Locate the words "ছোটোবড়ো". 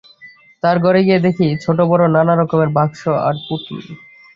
1.63-2.05